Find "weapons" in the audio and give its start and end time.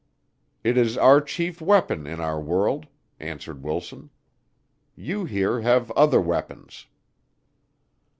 6.19-6.87